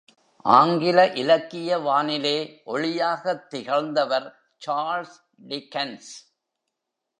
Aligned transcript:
ஆங்கில 0.45 0.99
இலக்கிய 1.13 1.77
வானிலே 1.77 2.63
ஒளியாகத் 2.65 3.45
திகழ்ந்தவர் 3.49 4.27
சார்லஸ் 4.57 5.19
டிக்கன்ஸ்! 5.47 6.11